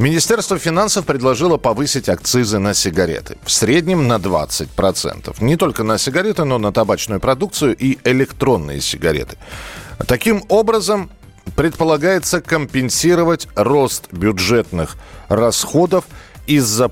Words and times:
Министерство 0.00 0.58
финансов 0.58 1.04
предложило 1.04 1.58
повысить 1.58 2.08
акцизы 2.08 2.58
на 2.58 2.72
сигареты. 2.72 3.36
В 3.44 3.50
среднем 3.50 4.08
на 4.08 4.16
20%. 4.16 5.44
Не 5.44 5.56
только 5.56 5.82
на 5.84 5.98
сигареты, 5.98 6.44
но 6.44 6.56
на 6.56 6.72
табачную 6.72 7.20
продукцию 7.20 7.76
и 7.76 7.98
электронные 8.04 8.80
сигареты. 8.80 9.36
Таким 10.06 10.42
образом, 10.48 11.10
предполагается 11.54 12.40
компенсировать 12.40 13.46
рост 13.54 14.10
бюджетных 14.10 14.96
расходов 15.28 16.06
из-за 16.46 16.90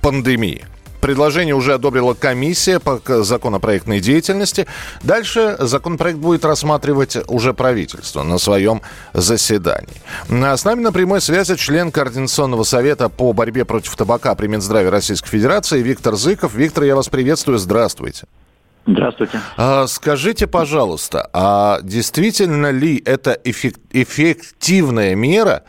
пандемии. 0.00 0.64
Предложение 1.00 1.54
уже 1.54 1.74
одобрила 1.74 2.14
комиссия 2.14 2.80
по 2.80 3.00
законопроектной 3.22 4.00
деятельности. 4.00 4.66
Дальше 5.02 5.56
законопроект 5.58 6.18
будет 6.18 6.44
рассматривать 6.44 7.16
уже 7.28 7.54
правительство 7.54 8.22
на 8.22 8.38
своем 8.38 8.82
заседании. 9.12 10.00
А 10.30 10.56
С 10.56 10.64
нами 10.64 10.80
на 10.80 10.92
прямой 10.92 11.20
связи 11.20 11.56
член 11.56 11.90
Координационного 11.92 12.64
совета 12.64 13.08
по 13.08 13.32
борьбе 13.32 13.64
против 13.64 13.94
табака 13.96 14.34
при 14.34 14.46
Минздраве 14.46 14.90
Российской 14.90 15.28
Федерации 15.28 15.82
Виктор 15.82 16.16
Зыков. 16.16 16.54
Виктор, 16.54 16.84
я 16.84 16.96
вас 16.96 17.08
приветствую. 17.08 17.58
Здравствуйте. 17.58 18.24
Здравствуйте. 18.86 19.40
А, 19.56 19.86
Скажите, 19.88 20.46
пожалуйста, 20.46 21.28
а 21.32 21.80
действительно 21.82 22.70
ли 22.70 23.02
это 23.04 23.32
эффек- 23.44 23.80
эффективная 23.90 25.16
мера 25.16 25.64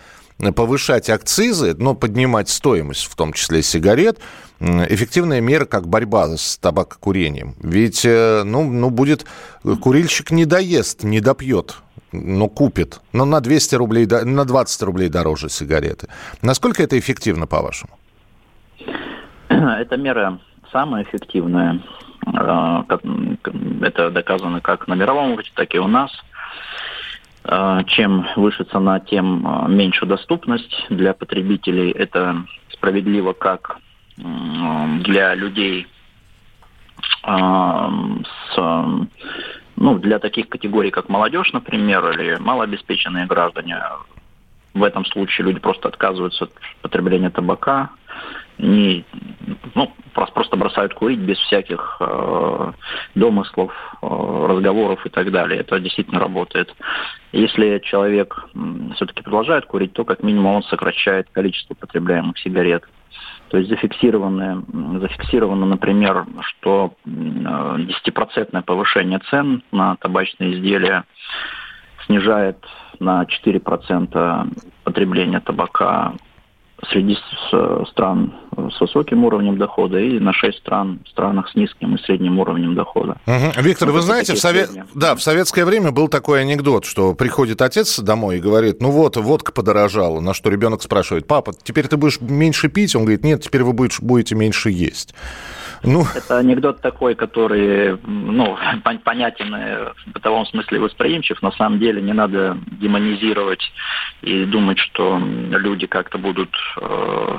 повышать 0.56 1.10
акцизы, 1.10 1.76
но 1.78 1.96
поднимать 1.96 2.50
стоимость, 2.50 3.06
в 3.06 3.16
том 3.16 3.34
числе 3.34 3.62
сигарет, 3.64 4.20
эффективная 4.60 5.42
мера 5.42 5.66
как 5.66 5.88
борьба 5.88 6.38
с 6.38 6.58
табакокурением? 6.58 7.56
Ведь, 7.62 8.06
э, 8.06 8.44
ну, 8.44 8.70
ну, 8.70 8.90
будет, 8.90 9.26
курильщик 9.82 10.32
не 10.32 10.46
доест, 10.46 11.04
не 11.04 11.22
допьет, 11.22 11.78
но 12.12 12.48
купит, 12.48 13.02
но 13.14 13.26
на 13.26 13.40
200 13.42 13.76
рублей, 13.76 14.06
на 14.06 14.46
20 14.46 14.82
рублей 14.84 15.10
дороже 15.10 15.50
сигареты. 15.50 16.08
Насколько 16.42 16.84
это 16.84 16.98
эффективно, 16.98 17.48
по-вашему? 17.48 17.98
Эта 19.50 19.98
мера 19.98 20.40
самая 20.72 21.04
эффективная. 21.04 21.82
Как- 22.26 23.02
Это 23.82 24.12
доказано 24.12 24.60
как 24.62 24.88
на 24.88 24.94
мировом 24.96 25.32
уровне, 25.32 25.50
так 25.56 25.74
и 25.74 25.80
у 25.80 25.88
нас. 25.88 26.12
Э, 27.48 27.82
Чем 27.88 28.28
выше 28.36 28.64
цена, 28.66 29.00
тем 29.00 29.46
э, 29.48 29.70
меньше 29.70 30.06
доступность 30.06 30.86
для 30.90 31.14
потребителей. 31.14 31.92
Это 31.92 32.44
справедливо 32.72 33.34
как 33.34 33.78
для 34.18 35.36
людей 35.36 35.88
э, 37.24 37.38
с 38.54 39.08
ну, 39.80 40.00
для 40.00 40.18
таких 40.18 40.50
категорий, 40.50 40.90
как 40.90 41.08
молодежь, 41.08 41.54
например, 41.54 42.10
или 42.10 42.38
малообеспеченные 42.40 43.28
граждане, 43.28 43.80
в 44.78 44.84
этом 44.84 45.06
случае 45.06 45.48
люди 45.48 45.60
просто 45.60 45.88
отказываются 45.88 46.46
от 46.46 46.52
потребления 46.82 47.30
табака, 47.30 47.92
не, 48.58 49.06
ну, 49.76 49.92
просто, 50.14 50.58
бросают 50.58 50.94
курить 50.96 51.20
без 51.20 51.38
всяких 51.38 51.98
э, 52.00 52.72
домыслов, 53.14 53.72
э, 54.02 54.08
разговоров 54.50 55.06
и 55.06 55.10
так 55.10 55.32
далее. 55.32 55.60
Это 55.60 55.80
действительно 55.80 56.20
работает. 56.20 56.74
Если 57.32 57.80
человек 57.80 58.48
все-таки 58.96 59.22
продолжает 59.22 59.66
курить, 59.66 59.94
то 59.94 60.06
как 60.06 60.24
минимум 60.24 60.56
он 60.56 60.64
сокращает 60.64 61.28
количество 61.32 61.76
потребляемых 61.76 62.40
сигарет. 62.40 62.84
То 63.50 63.58
есть 63.58 63.70
зафиксировано, 63.70 64.64
зафиксировано, 65.00 65.66
например, 65.68 66.26
что 66.42 66.96
м, 67.06 67.46
э, 67.46 67.92
10% 68.06 68.64
повышение 68.64 69.20
цен 69.30 69.62
на 69.72 69.96
табачные 69.98 70.54
изделия 70.54 71.04
снижает 72.08 72.58
на 73.00 73.26
4% 73.26 74.48
потребление 74.84 75.40
табака 75.40 76.14
среди 76.92 77.16
с- 77.16 77.90
стран 77.90 78.34
с 78.72 78.80
высоким 78.80 79.24
уровнем 79.26 79.58
дохода 79.58 80.00
и 80.00 80.20
на 80.20 80.32
6 80.32 80.60
стран, 80.60 81.00
странах 81.10 81.50
с 81.50 81.56
низким 81.56 81.96
и 81.96 82.02
средним 82.04 82.40
уровнем 82.40 82.76
дохода. 82.76 83.18
Мгм. 83.26 83.52
Виктор, 83.64 83.88
Ну, 83.88 83.96
вы 83.96 84.02
знаете, 84.02 84.34
в, 84.34 84.38
сове- 84.38 84.68
да, 84.94 85.16
в 85.16 85.22
советское 85.22 85.66
время 85.66 85.92
был 85.92 86.08
такой 86.08 86.42
анекдот, 86.42 86.86
что 86.86 87.14
приходит 87.16 87.62
отец 87.64 88.00
домой 88.00 88.38
и 88.38 88.40
говорит, 88.40 88.80
ну 88.82 88.92
вот, 88.92 89.18
водка 89.18 89.52
подорожала, 89.52 90.20
на 90.22 90.34
что 90.36 90.50
ребенок 90.52 90.82
спрашивает, 90.84 91.26
папа, 91.28 91.52
теперь 91.64 91.88
ты 91.88 91.98
будешь 91.98 92.22
меньше 92.22 92.70
пить? 92.70 92.96
Он 92.96 93.04
говорит, 93.04 93.24
нет, 93.24 93.42
теперь 93.42 93.64
вы 93.64 93.74
будете 93.74 94.36
меньше 94.36 94.70
есть. 94.70 95.14
Ну, 95.84 96.04
Это 96.16 96.38
анекдот 96.38 96.82
такой, 96.82 97.16
который 97.16 97.98
ну, 98.06 98.58
пон- 98.84 99.00
понятен 99.00 99.54
э, 99.54 99.94
в 100.06 100.12
бытовом 100.12 100.46
смысле 100.46 100.80
восприимчив. 100.80 101.42
На 101.42 101.52
самом 101.52 101.80
деле 101.80 102.02
не 102.02 102.14
надо 102.14 102.58
демонизировать 102.80 103.62
и 104.22 104.46
думать, 104.46 104.80
что 104.80 105.18
люди 105.20 105.88
как-то 105.88 106.18
будут 106.18 106.56
э, 106.82 107.38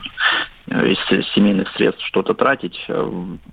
из 0.67 0.99
семейных 1.35 1.69
средств 1.77 2.05
что-то 2.07 2.35
тратить. 2.35 2.79
Э, 2.89 3.03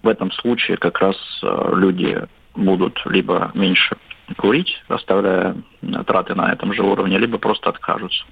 В 0.03 0.07
этом 0.07 0.31
случае 0.31 0.77
как 0.77 0.99
раз 0.99 1.15
э, 1.43 1.71
люди 1.75 2.21
будут 2.55 3.01
либо 3.05 3.51
меньше 3.53 3.97
курить, 4.37 4.81
оставляя 4.87 5.55
траты 6.07 6.35
на 6.35 6.51
этом 6.51 6.73
же 6.73 6.81
уровне, 6.83 7.17
либо 7.17 7.37
просто 7.37 7.69
откажутся. 7.69 8.23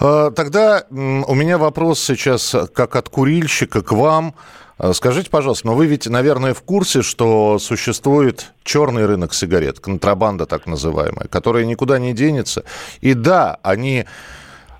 э, 0.00 0.30
тогда 0.34 0.84
у 0.90 1.34
меня 1.34 1.58
вопрос 1.58 2.00
сейчас 2.00 2.54
как 2.74 2.96
от 2.96 3.08
курильщика 3.08 3.82
к 3.82 3.92
вам. 3.92 4.34
Э, 4.78 4.92
Скажите, 4.94 5.30
пожалуйста, 5.30 5.66
но 5.66 5.74
вы 5.74 5.86
ведь, 5.86 6.06
наверное, 6.06 6.54
в 6.54 6.62
курсе, 6.62 7.02
что 7.02 7.58
существует 7.58 8.52
черный 8.64 9.06
рынок 9.06 9.34
сигарет, 9.34 9.80
контрабанда 9.80 10.46
так 10.46 10.66
называемая, 10.66 11.28
которая 11.28 11.64
никуда 11.64 11.98
не 11.98 12.12
денется. 12.12 12.64
И 13.00 13.14
да, 13.14 13.58
они 13.62 14.06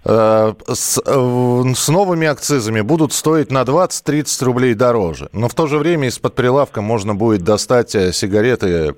э, 0.05 0.55
с, 0.69 1.03
с 1.05 1.89
новыми 1.89 2.27
акцизами 2.27 2.81
будут 2.81 3.13
стоить 3.13 3.51
на 3.53 3.63
20-30 3.63 4.45
рублей 4.45 4.75
дороже. 4.75 5.29
Но 5.33 5.49
в 5.49 5.55
то 5.55 5.67
же 5.67 5.79
время 5.79 6.09
из-под 6.09 6.35
прилавка 6.35 6.81
можно 6.81 7.15
будет 7.15 7.43
достать 7.43 7.95
э, 7.95 8.13
сигареты 8.13 8.95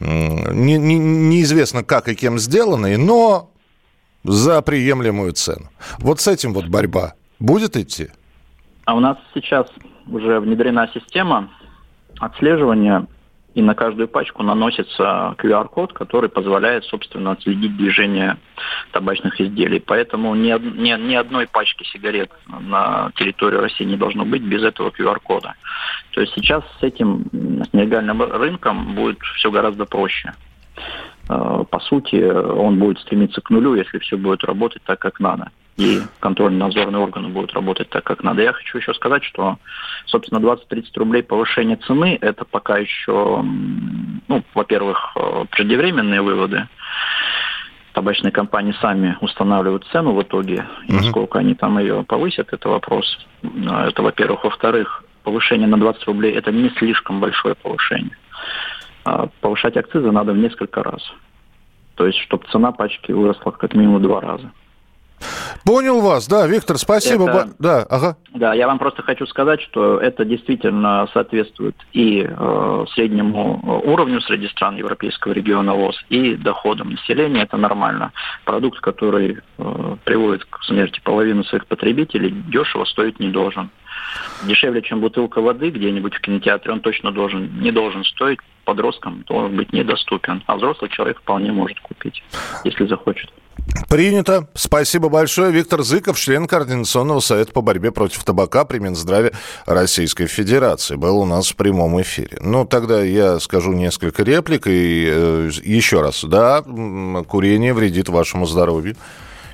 не- 0.00 0.78
не- 0.78 0.98
неизвестно 0.98 1.82
как 1.82 2.08
и 2.08 2.14
кем 2.14 2.38
сделанные, 2.38 2.98
но 2.98 3.50
за 4.24 4.60
приемлемую 4.62 5.32
цену. 5.32 5.70
Вот 5.98 6.20
с 6.20 6.28
этим 6.28 6.52
вот 6.52 6.66
борьба 6.66 7.14
будет 7.38 7.76
идти? 7.76 8.08
А 8.84 8.94
у 8.94 9.00
нас 9.00 9.16
сейчас 9.34 9.66
уже 10.08 10.40
внедрена 10.40 10.88
система 10.94 11.50
отслеживания, 12.18 13.06
и 13.56 13.62
на 13.62 13.74
каждую 13.74 14.06
пачку 14.06 14.42
наносится 14.42 15.34
QR-код, 15.38 15.94
который 15.94 16.28
позволяет, 16.28 16.84
собственно, 16.84 17.30
отследить 17.30 17.74
движение 17.74 18.36
табачных 18.92 19.40
изделий. 19.40 19.80
Поэтому 19.80 20.34
ни, 20.34 20.50
ни, 20.78 21.08
ни 21.08 21.14
одной 21.14 21.46
пачки 21.46 21.82
сигарет 21.84 22.30
на 22.46 23.10
территории 23.16 23.56
России 23.56 23.84
не 23.84 23.96
должно 23.96 24.26
быть 24.26 24.42
без 24.42 24.62
этого 24.62 24.90
QR-кода. 24.90 25.54
То 26.10 26.20
есть 26.20 26.34
сейчас 26.34 26.64
с 26.80 26.82
этим, 26.82 27.24
с 27.64 27.72
нелегальным 27.72 28.22
рынком 28.22 28.94
будет 28.94 29.20
все 29.36 29.50
гораздо 29.50 29.86
проще. 29.86 30.34
Э, 31.30 31.64
По 31.70 31.80
сути, 31.80 32.22
он 32.22 32.78
будет 32.78 32.98
стремиться 32.98 33.40
к 33.40 33.48
нулю, 33.48 33.74
если 33.74 33.98
все 34.00 34.18
будет 34.18 34.44
работать 34.44 34.82
так, 34.84 34.98
как 34.98 35.18
надо. 35.18 35.50
И 35.76 36.00
контрольно-надзорные 36.20 37.02
органы 37.02 37.28
будут 37.28 37.52
работать 37.52 37.90
так, 37.90 38.02
как 38.02 38.22
надо. 38.22 38.42
Я 38.42 38.52
хочу 38.54 38.78
еще 38.78 38.94
сказать, 38.94 39.22
что, 39.24 39.58
собственно, 40.06 40.38
20-30 40.38 40.84
рублей 40.96 41.22
повышение 41.22 41.76
цены– 41.76 42.16
это 42.22 42.46
пока 42.46 42.78
еще, 42.78 43.42
ну, 43.42 44.42
во-первых, 44.54 45.12
э, 45.16 45.44
преждевременные 45.50 46.22
выводы. 46.22 46.66
Табачные 47.92 48.32
компании 48.32 48.74
сами 48.80 49.18
устанавливают 49.20 49.86
цену 49.92 50.12
в 50.12 50.22
итоге, 50.22 50.66
и 50.88 50.92
Мгм. 50.92 51.02
насколько 51.02 51.38
они 51.38 51.54
там 51.54 51.78
ее 51.78 52.04
повысят, 52.04 52.52
это 52.52 52.68
вопрос. 52.70 53.26
Э, 53.42 53.88
Это, 53.88 54.02
во-первых. 54.02 54.44
Во-вторых, 54.44 55.04
повышение 55.24 55.68
на 55.68 55.78
20 55.78 56.04
рублей– 56.06 56.32
это 56.36 56.52
не 56.52 56.70
слишком 56.78 57.20
большое 57.20 57.54
повышение. 57.54 58.16
А 59.04 59.28
Повышать 59.42 59.76
акцизы 59.76 60.10
надо 60.10 60.32
в 60.32 60.38
несколько 60.38 60.82
раз. 60.82 61.02
То 61.96 62.06
есть, 62.06 62.18
чтобы 62.20 62.46
цена 62.50 62.72
пачки 62.72 63.12
выросла 63.12 63.50
как 63.50 63.74
минимум 63.74 63.98
в 63.98 64.02
два 64.02 64.20
раза. 64.22 64.50
Понял 65.66 66.00
вас, 66.00 66.28
да, 66.28 66.46
Виктор, 66.46 66.78
спасибо. 66.78 67.28
Это- 67.28 67.48
Да, 67.58 67.82
ага. 67.90 68.16
Да, 68.32 68.54
я 68.54 68.68
вам 68.68 68.78
просто 68.78 69.02
хочу 69.02 69.26
сказать, 69.26 69.60
что 69.62 69.98
это 69.98 70.24
действительно 70.24 71.08
соответствует 71.12 71.74
и 71.92 72.24
э, 72.24 72.84
среднему 72.94 73.60
э, 73.64 73.88
уровню 73.90 74.20
среди 74.20 74.46
стран 74.46 74.76
Европейского 74.76 75.32
региона 75.32 75.74
ВОЗ, 75.74 75.96
и 76.08 76.36
доходам 76.36 76.90
населения. 76.90 77.42
Это 77.42 77.56
нормально. 77.56 78.12
Продукт, 78.44 78.78
который 78.80 79.38
э, 79.58 79.96
приводит 80.04 80.44
к 80.44 80.62
смерти 80.62 81.00
половины 81.02 81.42
своих 81.42 81.66
потребителей, 81.66 82.30
дешево 82.30 82.84
стоить 82.84 83.18
не 83.18 83.28
должен. 83.28 83.70
дешевле, 84.44 84.82
чем 84.82 85.00
бутылка 85.00 85.40
воды 85.40 85.70
где-нибудь 85.70 86.14
в 86.14 86.20
кинотеатре, 86.20 86.72
он 86.74 86.80
точно 86.80 87.10
должен, 87.10 87.60
не 87.60 87.72
должен 87.72 88.04
стоить 88.04 88.38
подросткам, 88.64 89.24
должен 89.26 89.56
быть 89.56 89.72
недоступен. 89.72 90.44
А 90.46 90.54
взрослый 90.56 90.90
человек 90.90 91.18
вполне 91.18 91.50
может 91.50 91.80
купить, 91.80 92.22
если 92.62 92.86
захочет. 92.86 93.32
Принято. 93.88 94.48
Спасибо 94.54 95.08
большое. 95.08 95.52
Виктор 95.52 95.82
Зыков, 95.82 96.18
член 96.18 96.46
Координационного 96.46 97.20
совета 97.20 97.52
по 97.52 97.60
борьбе 97.60 97.92
против 97.92 98.24
табака 98.24 98.64
при 98.64 98.78
Минздраве 98.78 99.32
Российской 99.64 100.26
Федерации, 100.26 100.96
был 100.96 101.18
у 101.18 101.24
нас 101.24 101.48
в 101.48 101.56
прямом 101.56 102.00
эфире. 102.02 102.38
Ну, 102.40 102.64
тогда 102.64 103.02
я 103.02 103.38
скажу 103.38 103.72
несколько 103.72 104.22
реплик 104.22 104.66
и 104.66 105.08
э, 105.08 105.50
еще 105.62 106.00
раз. 106.00 106.24
Да, 106.24 106.62
курение 107.28 107.74
вредит 107.74 108.08
вашему 108.08 108.46
здоровью. 108.46 108.96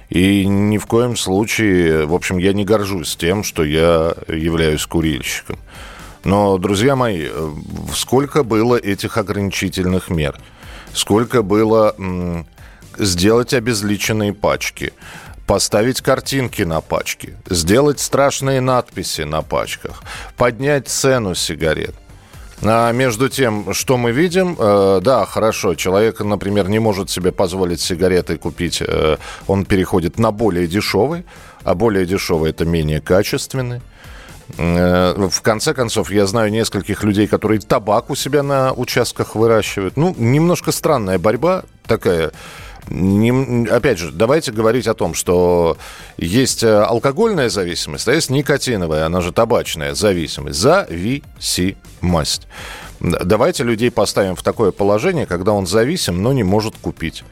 И 0.08 0.46
ни 0.46 0.78
в 0.78 0.86
коем 0.86 1.16
случае, 1.16 2.06
в 2.06 2.14
общем, 2.14 2.38
я 2.38 2.52
не 2.52 2.64
горжусь 2.64 3.16
тем, 3.16 3.42
что 3.42 3.64
я 3.64 4.14
являюсь 4.28 4.84
курильщиком. 4.86 5.58
Но, 6.24 6.58
друзья 6.58 6.96
мои, 6.96 7.28
э, 7.30 7.50
сколько 7.94 8.44
было 8.44 8.76
этих 8.76 9.16
ограничительных 9.16 10.10
мер? 10.10 10.38
Сколько 10.94 11.42
было 11.42 11.94
сделать 12.98 13.54
обезличенные 13.54 14.32
пачки, 14.32 14.92
поставить 15.46 16.00
картинки 16.00 16.62
на 16.62 16.80
пачки, 16.80 17.36
сделать 17.48 18.00
страшные 18.00 18.60
надписи 18.60 19.22
на 19.22 19.42
пачках, 19.42 20.02
поднять 20.36 20.88
цену 20.88 21.34
сигарет. 21.34 21.94
А 22.64 22.92
между 22.92 23.28
тем, 23.28 23.74
что 23.74 23.96
мы 23.96 24.12
видим, 24.12 24.56
э, 24.58 25.00
да, 25.02 25.26
хорошо, 25.26 25.74
человек, 25.74 26.20
например, 26.20 26.68
не 26.68 26.78
может 26.78 27.10
себе 27.10 27.32
позволить 27.32 27.80
сигареты 27.80 28.38
купить, 28.38 28.80
э, 28.80 29.16
он 29.48 29.64
переходит 29.64 30.18
на 30.18 30.30
более 30.30 30.68
дешевый, 30.68 31.24
а 31.64 31.74
более 31.74 32.06
дешевый 32.06 32.50
это 32.50 32.64
менее 32.64 33.00
качественный. 33.00 33.80
Э, 34.58 35.28
в 35.28 35.42
конце 35.42 35.74
концов, 35.74 36.12
я 36.12 36.24
знаю 36.26 36.52
нескольких 36.52 37.02
людей, 37.02 37.26
которые 37.26 37.60
табак 37.60 38.10
у 38.10 38.14
себя 38.14 38.44
на 38.44 38.72
участках 38.72 39.34
выращивают. 39.34 39.96
Ну, 39.96 40.14
немножко 40.16 40.70
странная 40.70 41.18
борьба 41.18 41.64
такая 41.86 42.30
не, 42.88 43.66
опять 43.68 43.98
же, 43.98 44.10
давайте 44.10 44.52
говорить 44.52 44.86
о 44.86 44.94
том, 44.94 45.14
что 45.14 45.76
есть 46.16 46.62
э, 46.62 46.82
алкогольная 46.82 47.48
зависимость, 47.48 48.08
а 48.08 48.12
есть 48.12 48.30
никотиновая, 48.30 49.06
она 49.06 49.20
же 49.20 49.32
табачная 49.32 49.94
зависимость. 49.94 50.58
Зависимость. 50.58 52.48
Давайте 53.00 53.64
людей 53.64 53.90
поставим 53.90 54.36
в 54.36 54.42
такое 54.42 54.70
положение, 54.70 55.26
когда 55.26 55.52
он 55.52 55.66
зависим, 55.66 56.22
но 56.22 56.32
не 56.32 56.42
может 56.42 56.76
купить. 56.76 57.24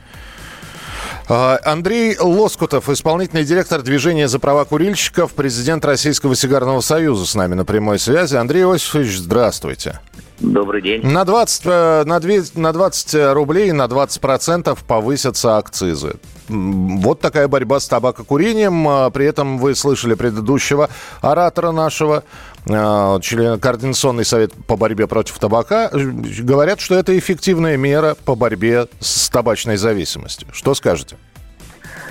А, 1.28 1.60
Андрей 1.64 2.16
Лоскутов, 2.18 2.88
исполнительный 2.88 3.44
директор 3.44 3.82
движения 3.82 4.26
за 4.26 4.40
права 4.40 4.64
курильщиков, 4.64 5.32
президент 5.32 5.84
Российского 5.84 6.34
сигарного 6.34 6.80
союза 6.80 7.24
с 7.24 7.34
нами 7.36 7.54
на 7.54 7.64
прямой 7.64 8.00
связи. 8.00 8.34
Андрей 8.34 8.62
Иосифович, 8.62 9.18
здравствуйте. 9.18 10.00
Добрый 10.40 10.80
день. 10.80 11.04
На 11.04 11.24
20, 11.26 11.62
э, 11.66 12.04
на 12.06 12.18
2, 12.18 12.32
на 12.54 12.72
20 12.72 13.34
рублей 13.34 13.72
на 13.72 13.88
20 13.88 14.20
процентов 14.20 14.82
повысятся 14.84 15.58
акцизы. 15.58 16.14
Вот 16.48 17.20
такая 17.20 17.46
борьба 17.46 17.78
с 17.78 17.86
табакокурением. 17.88 18.88
А, 18.88 19.10
при 19.10 19.26
этом 19.26 19.58
вы 19.58 19.74
слышали 19.74 20.14
предыдущего 20.14 20.88
оратора 21.20 21.72
нашего, 21.72 22.24
э, 22.66 23.18
члена 23.20 23.58
Координационный 23.58 24.24
совет 24.24 24.52
по 24.66 24.76
борьбе 24.76 25.06
против 25.06 25.38
табака. 25.38 25.90
Говорят, 25.92 26.80
что 26.80 26.94
это 26.94 27.16
эффективная 27.18 27.76
мера 27.76 28.16
по 28.24 28.34
борьбе 28.34 28.86
с 28.98 29.28
табачной 29.28 29.76
зависимостью. 29.76 30.48
Что 30.52 30.74
скажете? 30.74 31.16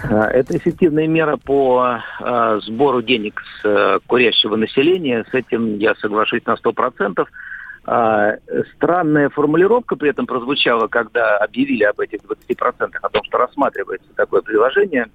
Это 0.04 0.56
эффективная 0.56 1.08
мера 1.08 1.38
по 1.38 2.00
э, 2.22 2.60
сбору 2.64 3.02
денег 3.02 3.42
с 3.42 3.66
э, 3.66 4.00
курящего 4.08 4.56
населения. 4.56 5.26
С 5.30 5.34
этим 5.34 5.78
я 5.78 5.96
соглашусь 5.96 6.46
на 6.46 6.54
100%. 6.54 7.26
А, 7.92 8.38
странная 8.76 9.30
формулировка 9.30 9.96
при 9.96 10.12
этом 10.12 10.28
прозвучала, 10.28 10.88
когда 10.88 11.38
объявили 11.38 11.84
об 11.86 12.00
этих 12.00 12.20
20%, 12.20 12.96
о 13.02 13.10
том, 13.10 13.24
что 13.24 13.40
рассматривается 13.40 14.08
такое 14.16 14.44
приложение, 14.44 15.08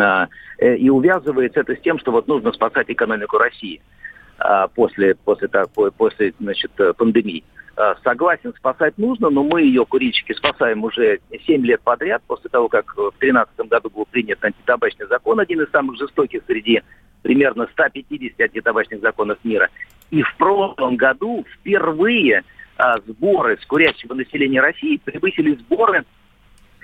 а, 0.00 0.28
э, 0.60 0.76
и 0.76 0.88
увязывается 0.88 1.60
это 1.60 1.76
с 1.76 1.80
тем, 1.80 1.98
что 1.98 2.10
вот 2.10 2.26
нужно 2.26 2.52
спасать 2.52 2.86
экономику 2.88 3.36
России 3.36 3.82
а, 4.38 4.68
после, 4.68 5.14
после, 5.14 5.48
такой, 5.48 5.92
после 5.92 6.32
значит, 6.40 6.70
пандемии. 6.96 7.44
Согласен, 8.04 8.54
спасать 8.56 8.96
нужно, 8.96 9.30
но 9.30 9.42
мы 9.42 9.62
ее, 9.62 9.84
курильщики, 9.84 10.32
спасаем 10.32 10.84
уже 10.84 11.18
7 11.44 11.66
лет 11.66 11.82
подряд, 11.82 12.22
после 12.26 12.48
того, 12.48 12.68
как 12.68 12.96
в 12.96 13.10
2013 13.18 13.68
году 13.68 13.90
был 13.90 14.06
принят 14.06 14.42
антитабачный 14.42 15.06
закон, 15.08 15.40
один 15.40 15.60
из 15.60 15.70
самых 15.70 15.98
жестоких 15.98 16.44
среди 16.46 16.82
примерно 17.22 17.66
150 17.72 18.38
антитабачных 18.38 19.00
законов 19.00 19.38
мира. 19.42 19.68
И 20.14 20.22
в 20.22 20.32
прошлом 20.36 20.94
году 20.94 21.44
впервые 21.52 22.44
а, 22.76 23.00
сборы 23.00 23.58
с 23.60 23.66
курящего 23.66 24.14
населения 24.14 24.60
России 24.60 24.96
превысили 24.98 25.56
сборы 25.56 26.04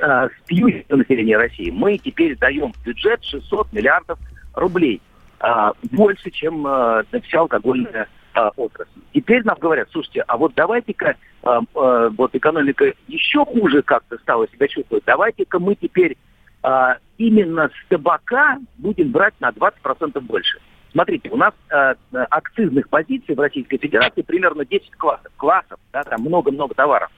а, 0.01 0.27
с 0.27 0.33
пьющего 0.47 0.97
населения 0.97 1.37
России. 1.37 1.71
Мы 1.71 1.99
теперь 1.99 2.37
даем 2.37 2.73
в 2.73 2.85
бюджет 2.85 3.23
600 3.23 3.73
миллиардов 3.73 4.19
рублей. 4.55 5.01
А, 5.39 5.75
больше, 5.93 6.33
чем 6.33 6.67
а, 6.67 7.05
вся 7.23 7.39
алкогольная 7.39 8.09
а, 8.35 8.49
отрасль. 8.57 8.91
Теперь 9.15 9.45
нам 9.45 9.57
говорят, 9.61 9.89
слушайте, 9.93 10.23
а 10.27 10.37
вот 10.37 10.55
давайте-ка, 10.57 11.15
а, 11.45 11.61
а, 11.77 12.09
вот 12.09 12.35
экономика 12.35 12.93
еще 13.07 13.45
хуже 13.45 13.83
как-то 13.83 14.19
стала 14.19 14.49
себя 14.49 14.67
чувствовать, 14.67 15.05
давайте-ка 15.07 15.61
мы 15.61 15.77
теперь 15.77 16.17
а, 16.65 16.97
именно 17.17 17.69
с 17.69 17.89
табака 17.89 18.59
будем 18.79 19.13
брать 19.13 19.35
на 19.39 19.51
20% 19.51 20.19
больше. 20.19 20.59
Смотрите, 20.93 21.31
у 21.31 21.37
нас 21.37 21.55
э, 21.71 21.95
акцизных 22.31 22.89
позиций 22.89 23.35
в 23.35 23.41
Российской 23.41 23.79
Федерации 23.79 24.23
примерно 24.23 24.65
10 24.65 24.91
классов. 24.93 25.31
Классов, 25.37 25.79
да, 25.93 26.03
там 26.03 26.23
много-много 26.23 26.75
товаров. 26.75 27.11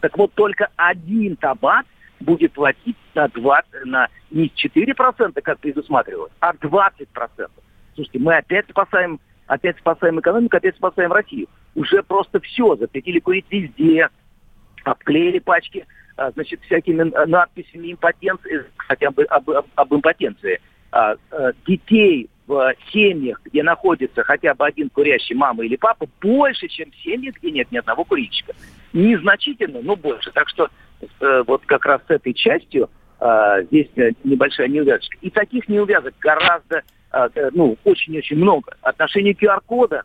Так 0.00 0.16
вот, 0.16 0.32
только 0.34 0.68
один 0.76 1.36
табак 1.36 1.86
будет 2.20 2.52
платить 2.52 2.96
на 3.14 3.28
20, 3.28 3.84
на 3.86 4.08
не 4.30 4.46
4%, 4.48 5.40
как 5.42 5.58
предусматривалось, 5.58 6.32
а 6.40 6.52
20%. 6.52 7.50
Слушайте, 7.94 8.18
мы 8.18 8.36
опять 8.36 8.66
спасаем, 8.70 9.18
опять 9.46 9.78
спасаем 9.78 10.20
экономику, 10.20 10.56
опять 10.56 10.76
спасаем 10.76 11.12
Россию. 11.12 11.48
Уже 11.74 12.02
просто 12.02 12.40
все, 12.40 12.76
запретили 12.76 13.18
курить 13.18 13.46
везде, 13.50 14.08
обклеили 14.84 15.40
пачки 15.40 15.86
а, 16.16 16.30
значит, 16.30 16.60
всякими 16.62 17.02
надписями 17.26 17.92
импотенции, 17.92 18.64
кстати, 18.76 19.04
об, 19.04 19.18
об, 19.28 19.50
об 19.74 19.94
импотенции. 19.94 20.60
А, 20.92 21.16
детей 21.66 22.30
в 22.46 22.74
семьях, 22.92 23.40
где 23.44 23.62
находится 23.62 24.22
хотя 24.22 24.54
бы 24.54 24.66
один 24.66 24.88
курящий 24.90 25.34
мама 25.34 25.64
или 25.64 25.76
папа, 25.76 26.06
больше, 26.20 26.68
чем 26.68 26.90
в 26.90 26.96
семьях, 26.96 27.34
где 27.36 27.50
нет 27.50 27.72
ни 27.72 27.78
одного 27.78 28.04
курильщика. 28.04 28.52
Незначительно, 28.92 29.80
но 29.82 29.96
больше. 29.96 30.30
Так 30.32 30.48
что 30.48 30.68
э, 31.20 31.42
вот 31.46 31.62
как 31.66 31.84
раз 31.84 32.00
с 32.06 32.10
этой 32.10 32.34
частью 32.34 32.88
здесь 33.18 33.88
небольшая 34.24 34.68
неувязочка. 34.68 35.16
И 35.22 35.30
таких 35.30 35.70
неувязок 35.70 36.12
гораздо, 36.20 36.82
ну, 37.52 37.78
очень-очень 37.82 38.36
много. 38.36 38.76
Отношение 38.82 39.32
QR-кода 39.32 40.02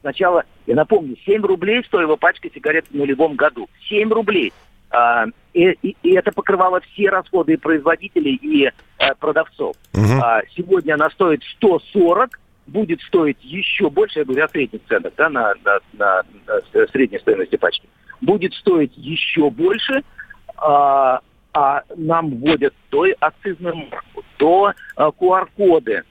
Сначала, 0.00 0.44
я 0.66 0.74
напомню, 0.74 1.16
7 1.24 1.42
рублей 1.42 1.84
стоила 1.84 2.16
пачка 2.16 2.48
сигарет 2.52 2.86
в 2.88 2.94
нулевом 2.94 3.36
году. 3.36 3.68
7 3.88 4.10
рублей. 4.10 4.52
А, 4.90 5.26
и, 5.52 5.70
и, 5.82 5.96
и 6.02 6.14
это 6.14 6.32
покрывало 6.32 6.80
все 6.80 7.10
расходы 7.10 7.54
и 7.54 7.56
производителей, 7.56 8.34
и 8.34 8.70
а, 8.98 9.14
продавцов. 9.14 9.76
Угу. 9.94 10.22
А, 10.22 10.42
сегодня 10.56 10.94
она 10.94 11.10
стоит 11.10 11.42
140, 11.56 12.38
будет 12.66 13.00
стоить 13.02 13.38
еще 13.40 13.88
больше, 13.90 14.20
я 14.20 14.24
говорю 14.24 14.44
о 14.44 14.48
средних 14.48 14.80
ценах, 14.88 15.12
да, 15.16 15.28
на, 15.28 15.54
на, 15.64 15.78
на, 15.92 16.22
на 16.44 16.86
средней 16.88 17.18
стоимости 17.18 17.56
пачки. 17.56 17.88
Будет 18.20 18.52
стоить 18.54 18.92
еще 18.96 19.50
больше, 19.50 20.02
а, 20.56 21.20
а 21.52 21.82
нам 21.96 22.30
вводят 22.30 22.74
то 22.90 23.04
акцизную 23.20 23.76
марку, 23.76 24.24
то 24.38 24.72
а, 24.96 25.08
QR-коды, 25.08 26.02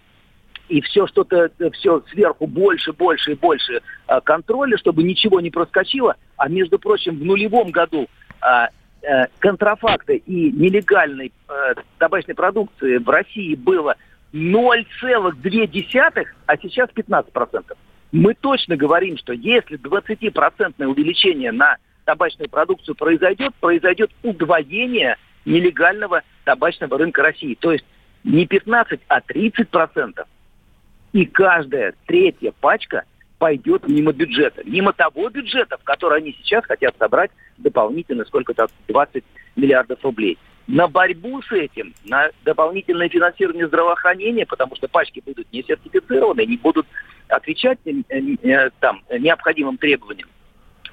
и 0.69 0.81
все 0.81 1.07
что-то, 1.07 1.49
все 1.73 2.03
сверху 2.11 2.45
больше, 2.45 2.93
больше 2.93 3.31
и 3.31 3.35
больше 3.35 3.81
контроля, 4.23 4.77
чтобы 4.77 5.01
ничего 5.01 5.41
не 5.41 5.49
проскочило. 5.49 6.15
А 6.37 6.47
между 6.47 6.77
прочим, 6.77 7.17
в 7.17 7.25
нулевом 7.25 7.71
году 7.71 8.07
контрафакта 9.39 10.13
и 10.13 10.51
нелегальной 10.51 11.31
а, 11.47 11.73
табачной 11.97 12.35
продукции 12.35 12.97
в 12.97 13.09
России 13.09 13.55
было 13.55 13.95
0,2, 14.33 16.25
а 16.45 16.57
сейчас 16.57 16.89
15%. 16.89 17.77
Мы 18.11 18.33
точно 18.33 18.75
говорим, 18.75 19.17
что 19.17 19.33
если 19.33 19.77
20% 19.79 20.85
увеличение 20.85 21.51
на 21.51 21.77
табачную 22.05 22.49
продукцию 22.49 22.95
произойдет, 22.95 23.53
произойдет 23.59 24.11
удвоение 24.23 25.15
нелегального 25.45 26.23
табачного 26.43 26.97
рынка 26.97 27.21
России. 27.21 27.55
То 27.55 27.71
есть 27.71 27.85
не 28.23 28.45
15, 28.45 28.99
а 29.07 29.21
30 29.21 29.69
процентов. 29.69 30.27
И 31.13 31.25
каждая 31.25 31.93
третья 32.05 32.51
пачка 32.59 33.03
пойдет 33.39 33.87
мимо 33.87 34.11
бюджета. 34.11 34.61
Мимо 34.65 34.93
того 34.93 35.29
бюджета, 35.29 35.77
в 35.77 35.83
который 35.83 36.19
они 36.19 36.35
сейчас 36.39 36.65
хотят 36.65 36.95
собрать 36.99 37.31
дополнительно 37.57 38.25
сколько-то 38.25 38.67
20 38.87 39.23
миллиардов 39.55 40.03
рублей. 40.03 40.37
На 40.67 40.87
борьбу 40.87 41.41
с 41.41 41.51
этим, 41.51 41.95
на 42.05 42.29
дополнительное 42.45 43.09
финансирование 43.09 43.67
здравоохранения, 43.67 44.45
потому 44.45 44.75
что 44.75 44.87
пачки 44.87 45.23
будут 45.25 45.51
не 45.51 45.63
сертифицированы, 45.63 46.45
не 46.45 46.57
будут 46.57 46.85
отвечать 47.27 47.79
э, 47.85 47.93
э, 48.09 48.69
там, 48.79 49.01
необходимым 49.09 49.77
требованиям. 49.77 50.27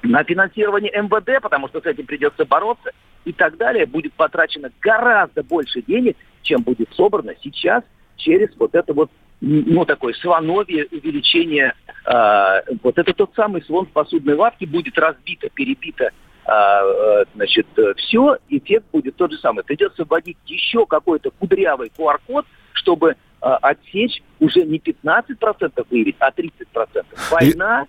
На 0.01 0.23
финансирование 0.23 0.91
МВД, 0.91 1.41
потому 1.43 1.67
что 1.67 1.81
с 1.81 1.85
этим 1.85 2.05
придется 2.05 2.45
бороться, 2.45 2.91
и 3.25 3.33
так 3.33 3.57
далее, 3.57 3.85
будет 3.85 4.13
потрачено 4.13 4.71
гораздо 4.81 5.43
больше 5.43 5.81
денег, 5.81 6.15
чем 6.43 6.61
будет 6.61 6.91
собрано 6.93 7.33
сейчас 7.43 7.83
через 8.15 8.49
вот 8.57 8.73
это 8.73 8.93
вот 8.93 9.11
ну, 9.41 9.85
такое 9.85 10.13
слоновье 10.13 10.87
увеличение, 10.91 11.73
э, 12.05 12.61
вот 12.83 12.97
это 12.97 13.13
тот 13.13 13.33
самый 13.35 13.61
слон 13.63 13.85
в 13.85 13.91
посудной 13.91 14.35
лавке 14.35 14.65
будет 14.65 14.97
разбито, 14.97 15.49
перебито, 15.49 16.11
э, 16.45 17.25
значит, 17.35 17.67
все, 17.97 18.37
эффект 18.49 18.85
будет 18.91 19.15
тот 19.15 19.31
же 19.31 19.37
самый. 19.37 19.63
Придется 19.63 20.05
вводить 20.05 20.37
еще 20.45 20.85
какой-то 20.85 21.31
кудрявый 21.31 21.91
QR-код, 21.95 22.45
чтобы 22.73 23.11
э, 23.11 23.15
отсечь 23.41 24.21
уже 24.39 24.63
не 24.63 24.79
15% 24.79 25.85
выявить, 25.89 26.15
а 26.19 26.31
30%. 26.31 27.05
Война... 27.31 27.85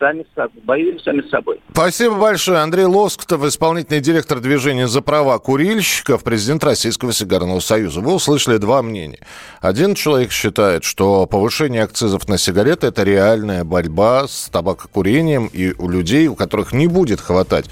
Сами 0.00 0.24
воюем 0.64 0.98
сами 1.00 1.20
с 1.20 1.28
собой. 1.28 1.60
Спасибо 1.72 2.14
большое. 2.14 2.60
Андрей 2.60 2.86
Лоскутов, 2.86 3.44
исполнительный 3.44 4.00
директор 4.00 4.40
движения 4.40 4.88
«За 4.88 5.02
права 5.02 5.38
курильщиков», 5.38 6.24
президент 6.24 6.64
Российского 6.64 7.12
сигарного 7.12 7.60
союза. 7.60 8.00
Вы 8.00 8.14
услышали 8.14 8.56
два 8.56 8.80
мнения. 8.80 9.18
Один 9.60 9.94
человек 9.94 10.32
считает, 10.32 10.84
что 10.84 11.26
повышение 11.26 11.82
акцизов 11.82 12.26
на 12.28 12.38
сигареты– 12.38 12.86
это 12.88 13.02
реальная 13.02 13.62
борьба 13.62 14.26
с 14.26 14.48
табакокурением, 14.48 15.50
и 15.52 15.74
у 15.76 15.90
людей, 15.90 16.28
у 16.28 16.34
которых 16.34 16.72
не 16.72 16.86
будет 16.86 17.20
хватать 17.20 17.66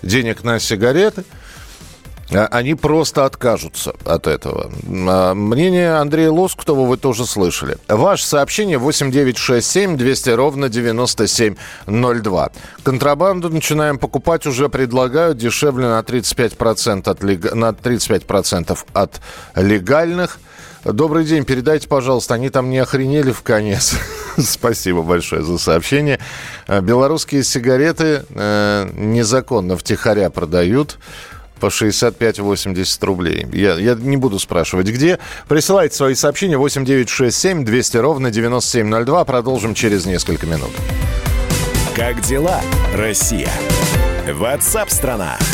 денег 0.00 0.44
на 0.44 0.60
сигареты– 0.60 1.24
они 2.30 2.74
просто 2.74 3.24
откажутся 3.24 3.94
от 4.04 4.26
этого. 4.26 4.70
А, 5.08 5.34
мнение 5.34 5.96
Андрея 5.96 6.30
Лоскутова 6.30 6.86
вы 6.86 6.96
тоже 6.96 7.26
слышали. 7.26 7.76
Ваше 7.88 8.26
сообщение 8.26 8.78
8967 8.78 9.96
200 9.96 10.30
ровно 10.30 10.68
9702. 10.68 12.50
Контрабанду 12.82 13.50
начинаем 13.50 13.98
покупать, 13.98 14.46
уже 14.46 14.68
предлагают 14.68 15.38
дешевле 15.38 15.86
на 15.86 16.00
35%, 16.00 17.08
от, 17.08 17.22
на 17.54 17.70
35% 17.70 18.78
от 18.92 19.20
легальных. 19.54 20.38
Добрый 20.84 21.24
день, 21.24 21.46
передайте, 21.46 21.88
пожалуйста, 21.88 22.34
они 22.34 22.50
там 22.50 22.68
не 22.68 22.78
охренели 22.78 23.32
в 23.32 23.42
конец. 23.42 23.96
Спасибо 24.38 25.00
большое 25.02 25.42
за 25.42 25.56
сообщение. 25.56 26.20
А, 26.66 26.82
белорусские 26.82 27.42
сигареты 27.42 28.24
э, 28.28 28.90
незаконно 28.94 29.78
втихаря 29.78 30.28
продают 30.28 30.98
по 31.60 31.66
65-80 31.66 33.04
рублей. 33.04 33.46
Я, 33.52 33.74
я 33.74 33.94
не 33.94 34.16
буду 34.16 34.38
спрашивать, 34.38 34.86
где. 34.88 35.18
Присылайте 35.48 35.96
свои 35.96 36.14
сообщения 36.14 36.56
8967 36.56 37.64
200 37.64 37.96
ровно 37.98 38.30
9702. 38.30 39.24
Продолжим 39.24 39.74
через 39.74 40.06
несколько 40.06 40.46
минут. 40.46 40.70
Как 41.96 42.20
дела, 42.22 42.60
Россия? 42.94 43.50
Ватсап-страна! 44.32 45.36
Это 45.38 45.53